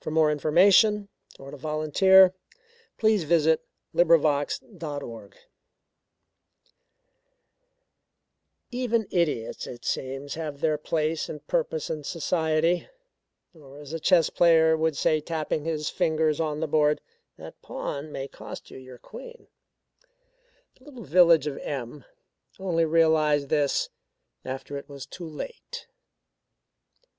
THE 0.03 0.09
LITTLE 0.09 0.49
MASTER 0.51 1.07
OF 1.39 1.61
THE 1.61 1.91
SKY 1.91 2.31
By 3.03 3.03
MANUEL 3.03 3.21
KOMROFF 3.21 3.61
(From 3.91 4.07
The 4.09 4.67
Dial) 4.79 5.29
Even 8.71 9.07
idiots 9.11 9.67
it 9.67 9.85
seems 9.85 10.33
have 10.33 10.59
their 10.59 10.79
place 10.79 11.29
and 11.29 11.45
purpose 11.45 11.91
in 11.91 12.03
society, 12.03 12.87
or 13.53 13.77
as 13.79 13.93
a 13.93 13.99
chess 13.99 14.31
player 14.31 14.75
would 14.75 14.97
say 14.97 15.21
tapping 15.21 15.65
his 15.65 15.91
fingers 15.91 16.39
on 16.39 16.61
the 16.61 16.67
board 16.67 16.99
"That 17.37 17.61
pawn 17.61 18.11
may 18.11 18.27
cost 18.27 18.71
you 18.71 18.79
your 18.79 18.97
queen." 18.97 19.49
The 20.79 20.85
little 20.85 21.03
village 21.03 21.45
of 21.45 21.59
M 21.59 22.05
only 22.57 22.85
realized 22.85 23.49
this 23.49 23.89
after 24.43 24.77
it 24.77 24.89
was 24.89 25.05
too 25.05 25.27
late. 25.29 25.85